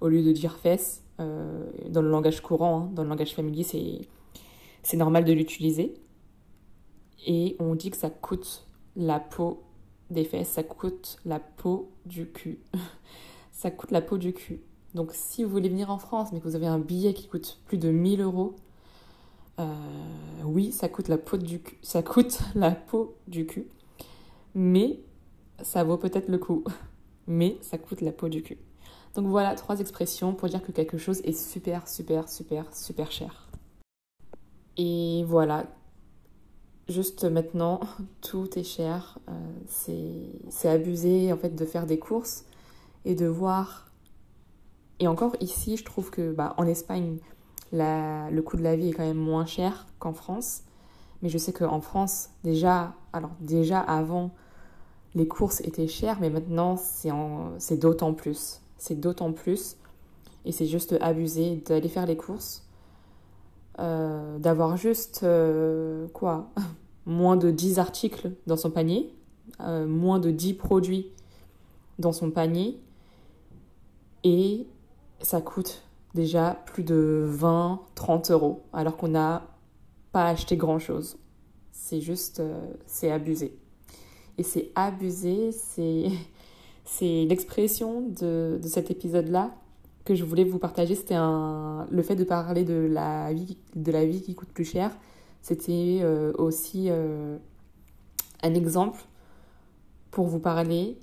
au 0.00 0.08
lieu 0.08 0.22
de 0.22 0.32
dire 0.32 0.56
fesses. 0.56 1.04
dans 1.18 2.02
le 2.02 2.10
langage 2.10 2.40
courant, 2.40 2.80
hein. 2.80 2.90
dans 2.92 3.04
le 3.04 3.08
langage 3.08 3.36
familier, 3.36 3.62
c'est, 3.62 4.00
c'est 4.82 4.96
normal 4.96 5.24
de 5.24 5.32
l'utiliser. 5.32 5.94
Et 7.24 7.54
on 7.60 7.76
dit 7.76 7.92
que 7.92 7.96
ça 7.96 8.10
coûte 8.10 8.66
la 8.96 9.20
peau 9.20 9.62
des 10.10 10.24
fesses, 10.24 10.48
ça 10.48 10.64
coûte 10.64 11.18
la 11.24 11.38
peau 11.38 11.92
du 12.04 12.26
cul. 12.32 12.58
ça 13.52 13.70
coûte 13.70 13.92
la 13.92 14.02
peau 14.02 14.18
du 14.18 14.32
cul. 14.32 14.60
Donc 14.94 15.10
si 15.12 15.42
vous 15.42 15.50
voulez 15.50 15.68
venir 15.68 15.90
en 15.90 15.98
France, 15.98 16.30
mais 16.32 16.40
que 16.40 16.44
vous 16.48 16.54
avez 16.54 16.68
un 16.68 16.78
billet 16.78 17.14
qui 17.14 17.26
coûte 17.26 17.58
plus 17.66 17.78
de 17.78 17.90
1000 17.90 18.20
euros, 18.20 18.54
euh, 19.58 19.64
oui, 20.44 20.72
ça 20.72 20.88
coûte 20.88 21.08
la 21.08 21.18
peau 21.18 21.36
du 21.36 21.60
cul. 21.60 21.76
Ça 21.82 22.02
coûte 22.02 22.40
la 22.54 22.70
peau 22.70 23.16
du 23.26 23.46
cul. 23.46 23.66
Mais 24.54 25.00
ça 25.62 25.84
vaut 25.84 25.96
peut-être 25.96 26.28
le 26.28 26.38
coup. 26.38 26.64
Mais 27.26 27.58
ça 27.60 27.78
coûte 27.78 28.00
la 28.00 28.12
peau 28.12 28.28
du 28.28 28.42
cul. 28.42 28.58
Donc 29.14 29.26
voilà, 29.26 29.54
trois 29.54 29.78
expressions 29.80 30.34
pour 30.34 30.48
dire 30.48 30.62
que 30.62 30.72
quelque 30.72 30.98
chose 30.98 31.20
est 31.20 31.32
super, 31.32 31.88
super, 31.88 32.28
super, 32.28 32.74
super 32.74 33.10
cher. 33.12 33.48
Et 34.76 35.24
voilà, 35.26 35.66
juste 36.88 37.24
maintenant, 37.24 37.80
tout 38.20 38.58
est 38.58 38.64
cher. 38.64 39.18
Euh, 39.28 39.32
c'est 40.48 40.68
abusé 40.68 41.32
en 41.32 41.36
fait 41.36 41.54
de 41.54 41.64
faire 41.64 41.86
des 41.86 41.98
courses 41.98 42.44
et 43.04 43.14
de 43.14 43.26
voir. 43.26 43.90
Et 45.00 45.08
encore 45.08 45.36
ici, 45.40 45.76
je 45.76 45.84
trouve 45.84 46.10
que 46.10 46.32
bah, 46.32 46.54
en 46.56 46.66
Espagne, 46.66 47.18
le 47.72 48.40
coût 48.40 48.56
de 48.56 48.62
la 48.62 48.76
vie 48.76 48.90
est 48.90 48.92
quand 48.92 49.04
même 49.04 49.16
moins 49.16 49.46
cher 49.46 49.86
qu'en 49.98 50.12
France. 50.12 50.62
Mais 51.22 51.28
je 51.28 51.38
sais 51.38 51.52
qu'en 51.52 51.80
France, 51.80 52.30
déjà, 52.44 52.94
alors 53.12 53.32
déjà 53.40 53.80
avant, 53.80 54.30
les 55.14 55.26
courses 55.26 55.60
étaient 55.60 55.88
chères, 55.88 56.18
mais 56.20 56.30
maintenant 56.30 56.76
c'est 56.76 57.76
d'autant 57.76 58.14
plus. 58.14 58.60
C'est 58.78 59.00
d'autant 59.00 59.32
plus. 59.32 59.76
Et 60.44 60.52
c'est 60.52 60.66
juste 60.66 60.94
abusé 61.00 61.62
d'aller 61.66 61.88
faire 61.88 62.06
les 62.06 62.16
courses 62.16 62.64
euh, 63.80 64.38
d'avoir 64.38 64.76
juste 64.76 65.22
euh, 65.24 66.06
quoi 66.12 66.48
moins 67.06 67.36
de 67.36 67.50
10 67.50 67.80
articles 67.80 68.30
dans 68.46 68.56
son 68.56 68.70
panier, 68.70 69.12
euh, 69.60 69.84
moins 69.84 70.20
de 70.20 70.30
10 70.30 70.54
produits 70.54 71.08
dans 71.98 72.12
son 72.12 72.30
panier 72.30 72.78
et 74.22 74.68
ça 75.24 75.40
coûte 75.40 75.82
déjà 76.14 76.62
plus 76.66 76.84
de 76.84 77.24
20, 77.26 77.80
30 77.96 78.30
euros 78.30 78.62
alors 78.72 78.96
qu'on 78.96 79.08
n'a 79.08 79.42
pas 80.12 80.26
acheté 80.28 80.56
grand 80.56 80.78
chose. 80.78 81.18
C'est 81.72 82.00
juste, 82.00 82.40
c'est 82.86 83.10
abusé. 83.10 83.58
Et 84.38 84.44
c'est 84.44 84.70
abusé, 84.76 85.50
c'est, 85.50 86.04
c'est 86.84 87.24
l'expression 87.24 88.02
de, 88.02 88.60
de 88.62 88.68
cet 88.68 88.90
épisode-là 88.90 89.50
que 90.04 90.14
je 90.14 90.24
voulais 90.24 90.44
vous 90.44 90.58
partager, 90.58 90.94
c'était 90.94 91.14
un... 91.14 91.86
le 91.90 92.02
fait 92.02 92.14
de 92.14 92.24
parler 92.24 92.64
de 92.64 92.74
la 92.74 93.32
vie, 93.32 93.56
de 93.74 93.90
la 93.90 94.04
vie 94.04 94.20
qui 94.20 94.34
coûte 94.34 94.50
plus 94.50 94.64
cher. 94.64 94.90
C'était 95.40 96.00
euh, 96.02 96.32
aussi 96.36 96.86
euh, 96.90 97.38
un 98.42 98.54
exemple 98.54 99.00
pour 100.10 100.26
vous 100.26 100.40
parler, 100.40 100.98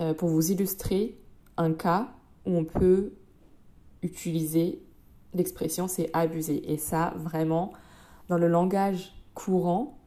euh, 0.00 0.14
pour 0.14 0.28
vous 0.28 0.52
illustrer 0.52 1.18
un 1.56 1.72
cas 1.72 2.08
où 2.46 2.56
on 2.56 2.64
peut 2.64 3.12
utiliser 4.02 4.82
l'expression 5.34 5.88
c'est 5.88 6.10
abuser. 6.12 6.72
Et 6.72 6.78
ça, 6.78 7.12
vraiment, 7.16 7.72
dans 8.28 8.38
le 8.38 8.48
langage 8.48 9.14
courant, 9.34 9.98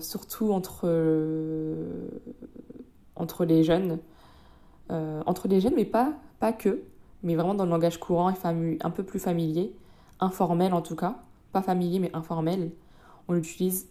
surtout 0.00 0.52
entre, 0.52 0.88
entre 3.16 3.44
les 3.44 3.62
jeunes, 3.64 3.98
entre 4.88 5.48
les 5.48 5.60
jeunes, 5.60 5.74
mais 5.76 5.84
pas, 5.84 6.14
pas 6.38 6.52
que 6.52 6.82
mais 7.22 7.34
vraiment 7.34 7.54
dans 7.54 7.64
le 7.64 7.70
langage 7.70 7.98
courant 8.00 8.30
et 8.30 8.34
un 8.80 8.90
peu 8.90 9.02
plus 9.02 9.18
familier, 9.18 9.74
informel 10.20 10.72
en 10.72 10.80
tout 10.80 10.96
cas, 10.96 11.22
pas 11.52 11.62
familier 11.62 11.98
mais 11.98 12.10
informel, 12.14 12.70
on 13.28 13.34
l'utilise 13.34 13.88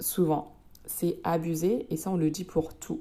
souvent. 0.00 0.54
C'est 0.86 1.18
abusé 1.24 1.86
et 1.90 1.96
ça 1.96 2.10
on 2.10 2.16
le 2.16 2.30
dit 2.30 2.44
pour 2.44 2.74
tout. 2.74 3.00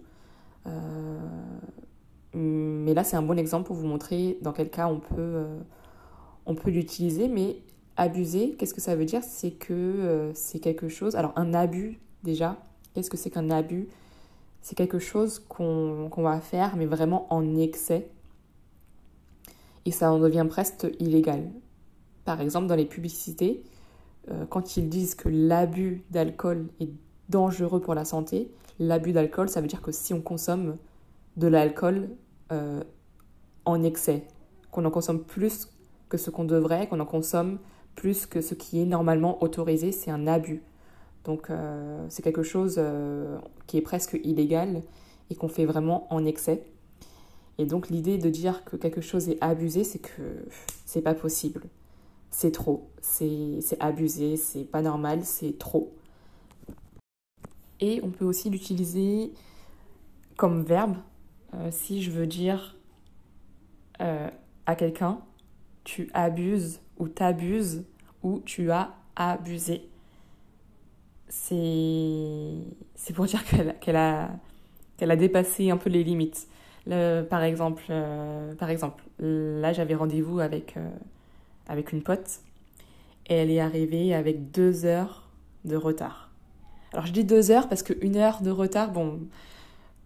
Euh, 2.36 2.84
mais 2.86 2.94
là 2.94 3.04
c'est 3.04 3.18
un 3.18 3.22
bon 3.22 3.38
exemple 3.38 3.68
pour 3.68 3.76
vous 3.76 3.88
montrer 3.88 4.38
dans 4.42 4.54
quel 4.54 4.70
cas 4.70 4.88
on 4.88 5.00
peut, 5.00 5.16
euh, 5.18 5.60
l'utiliser, 6.66 7.28
mais 7.28 7.58
abuser, 7.98 8.56
qu'est-ce 8.58 8.74
que 8.74 8.82
ça 8.82 8.96
veut 8.96 9.06
dire? 9.06 9.24
C'est 9.24 9.52
que 9.52 9.74
euh, 9.74 10.32
c'est 10.34 10.60
quelque 10.60 10.88
chose, 10.88 11.16
alors 11.16 11.34
un 11.36 11.54
abus 11.54 12.00
déjà, 12.24 12.58
qu'est-ce 12.94 13.10
que 13.10 13.18
c'est 13.18 13.30
qu'un 13.30 13.50
abus? 13.50 13.88
C'est 14.62 14.76
quelque 14.76 15.00
chose 15.00 15.40
qu'on 15.40 16.10
va 16.18 16.42
faire 16.42 16.76
mais 16.76 16.86
vraiment 16.86 17.34
en 17.34 17.56
excès. 17.56 18.10
Et 19.86 19.92
ça 19.92 20.12
en 20.12 20.20
devient 20.20 20.46
presque 20.48 20.88
illégal. 21.00 21.50
Par 22.26 22.42
exemple, 22.42 22.68
dans 22.68 22.76
les 22.76 22.86
publicités, 22.86 23.64
euh, 24.30 24.46
quand 24.46 24.78
ils 24.78 24.90
disent 24.90 25.16
que 25.16 25.30
l'abus 25.30 26.04
d'alcool 26.12 26.68
est 26.80 26.92
dangereux 27.30 27.80
pour 27.80 27.96
la 27.96 28.06
santé, 28.06 28.52
l'abus 28.80 29.14
d'alcool, 29.14 29.50
ça 29.50 29.62
veut 29.62 29.68
dire 29.68 29.82
que 29.82 29.92
si 29.92 30.14
on 30.14 30.22
consomme 30.22 30.78
de 31.38 31.48
l'alcool 31.48 32.10
euh, 32.52 32.84
en 33.66 33.84
excès, 33.84 34.28
qu'on 34.72 34.86
en 34.86 34.92
consomme 34.92 35.24
plus 35.24 35.68
que 36.10 36.18
ce 36.18 36.30
qu'on 36.30 36.46
devrait, 36.46 36.88
qu'on 36.88 37.00
en 37.00 37.06
consomme 37.06 37.60
plus 37.96 38.26
que 38.26 38.42
ce 38.42 38.56
qui 38.56 38.82
est 38.82 38.86
normalement 38.86 39.44
autorisé, 39.44 39.92
c'est 39.92 40.12
un 40.12 40.28
abus. 40.28 40.64
Donc 41.26 41.50
euh, 41.50 42.06
c'est 42.10 42.22
quelque 42.22 42.44
chose 42.44 42.82
qui 43.68 43.78
est 43.78 43.82
presque 43.82 44.20
illégal 44.24 44.82
et 45.30 45.36
qu'on 45.36 45.50
fait 45.50 45.66
vraiment 45.66 46.08
en 46.14 46.26
excès. 46.26 46.64
Et 47.58 47.66
donc 47.66 47.90
l'idée 47.90 48.18
de 48.18 48.30
dire 48.30 48.64
que 48.64 48.78
quelque 48.78 49.02
chose 49.02 49.28
est 49.28 49.38
abusé, 49.42 49.84
c'est 49.84 50.00
que 50.00 50.46
c'est 50.86 51.02
pas 51.02 51.14
possible. 51.14 51.64
C'est 52.32 52.52
trop. 52.52 52.90
C'est 53.02 53.60
abusé, 53.80 54.38
c'est 54.38 54.64
pas 54.64 54.82
normal, 54.82 55.26
c'est 55.26 55.58
trop. 55.58 55.94
Et 57.82 58.00
on 58.04 58.10
peut 58.10 58.26
aussi 58.26 58.50
l'utiliser 58.50 59.34
comme 60.38 60.64
verbe 60.64 60.96
euh, 61.56 61.70
si 61.72 62.02
je 62.02 62.12
veux 62.12 62.28
dire 62.28 62.76
euh, 64.02 64.30
à 64.66 64.76
quelqu'un 64.76 65.20
tu 65.84 66.10
abuses 66.14 66.82
ou 66.98 67.08
t'abuses 67.08 67.86
ou 68.22 68.42
tu 68.46 68.70
as 68.72 68.94
abusé. 69.16 69.90
C'est 71.30 72.64
pour 73.14 73.26
dire 73.28 73.44
qu'elle 73.80 73.96
a, 73.96 74.30
qu'elle 74.98 75.12
a 75.12 75.16
dépassé 75.16 75.72
un 75.72 75.78
peu 75.78 75.90
les 75.90 76.04
limites 76.04 76.48
par, 77.30 77.44
exemple, 77.44 77.84
euh, 77.90 78.56
par 78.56 78.70
exemple, 78.70 79.04
là 79.20 79.74
j'avais 79.74 79.96
rendez-vous 79.96 80.40
avec, 80.40 80.76
avec 81.68 81.92
une 81.92 82.02
pote 82.02 82.40
et 83.28 83.36
elle 83.36 83.52
est 83.52 83.60
arrivée 83.60 84.14
avec 84.16 84.52
deux 84.52 84.86
heures 84.86 85.30
de 85.66 85.76
retard. 85.76 86.32
Alors 86.94 87.06
je 87.06 87.12
dis 87.12 87.24
deux 87.24 87.52
heures 87.52 87.70
parce 87.70 87.84
qu'une 87.84 88.16
heure 88.16 88.42
de 88.42 88.50
retard, 88.50 88.92
bon, 88.92 89.20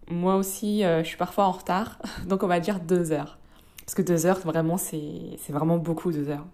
moi 0.10 0.36
aussi, 0.36 0.82
je 0.82 1.04
suis 1.04 1.18
parfois 1.18 1.46
en 1.46 1.52
retard, 1.52 2.00
donc 2.28 2.44
on 2.44 2.48
va 2.48 2.60
dire 2.60 2.80
deux 2.80 3.12
heures. 3.12 3.38
Parce 3.86 3.96
que 3.96 4.02
deux 4.02 4.26
heures, 4.26 4.40
vraiment, 4.40 4.78
c'est 4.78 5.38
vraiment 5.50 5.78
beaucoup, 5.78 6.12
deux 6.12 6.30
heures. 6.30 6.46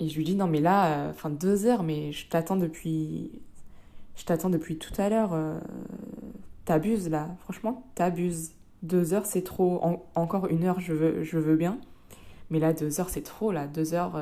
Et 0.00 0.08
je 0.08 0.16
lui 0.16 0.24
dis, 0.24 0.34
non, 0.34 0.46
mais 0.46 0.60
là, 0.60 1.08
enfin, 1.10 1.30
deux 1.30 1.66
heures, 1.66 1.82
mais 1.82 2.12
je 2.12 2.28
t'attends 2.28 2.56
depuis. 2.56 3.30
Je 4.16 4.24
t'attends 4.24 4.50
depuis 4.50 4.76
tout 4.76 4.92
à 4.98 5.08
l'heure. 5.08 5.36
t'abuses, 6.64 7.08
là. 7.08 7.28
Franchement, 7.44 7.84
t'abuses. 7.94 8.52
Deux 8.82 9.14
heures, 9.14 9.24
c'est 9.24 9.42
trop. 9.42 9.80
encore 10.14 10.48
une 10.48 10.64
heure, 10.64 10.80
je 10.80 10.92
veux, 10.92 11.22
je 11.22 11.38
veux 11.38 11.56
bien. 11.56 11.78
Mais 12.50 12.58
là, 12.58 12.72
deux 12.72 13.00
heures, 13.00 13.08
c'est 13.08 13.22
trop, 13.22 13.52
là. 13.52 13.66
Deux 13.68 13.94
heures. 13.94 14.20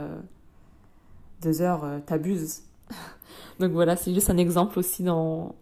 deux 1.43 1.62
heures, 1.62 1.87
t'abuses. 2.07 2.64
Donc 3.61 3.73
voilà, 3.73 3.97
c'est 3.97 4.12
juste 4.12 4.31
un 4.31 4.37
exemple 4.37 4.78
aussi 4.78 5.02
dans, 5.02 5.54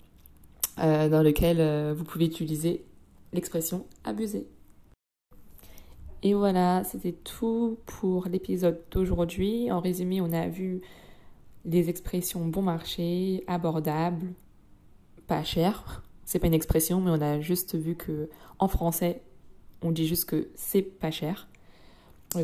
euh, 0.78 1.08
dans 1.08 1.22
lequel 1.22 1.60
euh, 1.60 1.94
vous 1.96 2.04
pouvez 2.04 2.26
utiliser 2.26 2.84
l'expression 3.32 3.86
abuser. 4.04 4.46
Et 6.22 6.34
voilà, 6.34 6.84
c'était 6.84 7.12
tout 7.12 7.78
pour 7.86 8.28
l'épisode 8.28 8.80
d'aujourd'hui. 8.90 9.72
En 9.72 9.80
résumé, 9.80 10.20
on 10.20 10.32
a 10.32 10.48
vu 10.48 10.80
les 11.64 11.88
expressions 11.88 12.46
bon 12.46 12.62
marché, 12.62 13.42
abordable, 13.46 14.32
pas 15.26 15.42
cher. 15.42 16.02
C'est 16.24 16.38
pas 16.38 16.46
une 16.46 16.54
expression, 16.54 17.00
mais 17.00 17.10
on 17.10 17.20
a 17.20 17.40
juste 17.40 17.74
vu 17.74 17.96
que 17.96 18.30
en 18.58 18.68
français, 18.68 19.22
on 19.82 19.90
dit 19.90 20.06
juste 20.06 20.26
que 20.26 20.48
c'est 20.54 20.82
pas 20.82 21.10
cher. 21.10 21.48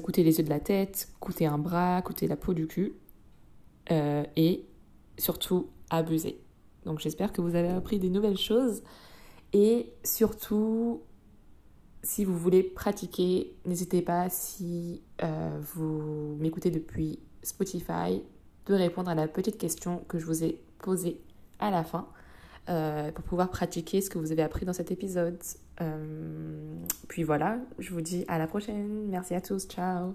Coûter 0.03 0.23
les 0.23 0.39
yeux 0.39 0.45
de 0.45 0.51
la 0.51 0.61
tête, 0.61 1.09
coûter 1.19 1.47
un 1.47 1.57
bras, 1.57 2.03
coûter 2.03 2.27
la 2.27 2.37
peau 2.37 2.53
du 2.53 2.67
cul. 2.67 2.93
Euh, 3.91 4.25
et 4.37 4.67
surtout 5.19 5.69
abuser. 5.89 6.41
Donc 6.89 7.01
j'espère 7.01 7.35
que 7.35 7.43
vous 7.43 7.55
avez 7.55 7.69
appris 7.69 7.99
des 7.99 8.09
nouvelles 8.09 8.39
choses 8.39 8.83
et 9.53 9.93
surtout 10.03 11.03
si 12.03 12.25
vous 12.25 12.35
voulez 12.35 12.63
pratiquer, 12.63 13.55
n'hésitez 13.67 14.01
pas 14.01 14.31
si 14.31 15.03
euh, 15.23 15.61
vous 15.75 16.35
m'écoutez 16.41 16.71
depuis 16.71 17.19
Spotify 17.43 18.23
de 18.65 18.75
répondre 18.75 19.11
à 19.11 19.15
la 19.15 19.29
petite 19.29 19.59
question 19.59 20.03
que 20.09 20.19
je 20.19 20.25
vous 20.25 20.45
ai 20.45 20.59
posée 20.79 21.21
à 21.59 21.71
la 21.71 21.85
fin 21.85 22.09
euh, 22.71 23.13
pour 23.13 23.23
pouvoir 23.25 23.51
pratiquer 23.51 24.01
ce 24.01 24.09
que 24.09 24.17
vous 24.17 24.33
avez 24.33 24.43
appris 24.43 24.65
dans 24.65 24.73
cet 24.73 24.91
épisode. 24.91 25.39
Euh, 25.83 26.75
puis 27.07 27.23
voilà, 27.23 27.59
je 27.79 27.93
vous 27.93 28.01
dis 28.01 28.25
à 28.29 28.39
la 28.39 28.47
prochaine. 28.47 29.09
Merci 29.11 29.35
à 29.35 29.43
tous, 29.43 29.67
ciao. 29.69 30.15